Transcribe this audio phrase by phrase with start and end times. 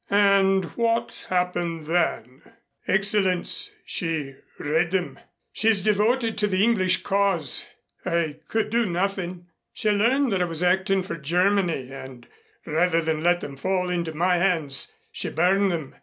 [0.09, 2.41] "And what happened then?"
[2.87, 5.19] "Excellenz, she read them.
[5.53, 7.67] She is devoted to the English cause.
[8.03, 9.45] I could do nothing.
[9.73, 12.25] She learned that I was acting for Germany and,
[12.65, 15.93] rather than let them fall into my hands, she burned them.